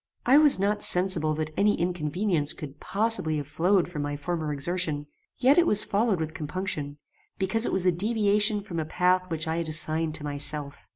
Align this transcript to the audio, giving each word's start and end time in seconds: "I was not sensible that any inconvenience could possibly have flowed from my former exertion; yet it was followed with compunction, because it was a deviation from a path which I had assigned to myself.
"I 0.25 0.39
was 0.39 0.57
not 0.57 0.81
sensible 0.81 1.35
that 1.35 1.51
any 1.55 1.79
inconvenience 1.79 2.53
could 2.53 2.79
possibly 2.79 3.37
have 3.37 3.47
flowed 3.47 3.87
from 3.87 4.01
my 4.01 4.17
former 4.17 4.51
exertion; 4.51 5.05
yet 5.37 5.59
it 5.59 5.67
was 5.67 5.83
followed 5.83 6.19
with 6.19 6.33
compunction, 6.33 6.97
because 7.37 7.67
it 7.67 7.71
was 7.71 7.85
a 7.85 7.91
deviation 7.91 8.61
from 8.61 8.79
a 8.79 8.83
path 8.85 9.29
which 9.29 9.47
I 9.47 9.57
had 9.57 9.69
assigned 9.69 10.15
to 10.15 10.23
myself. 10.23 10.87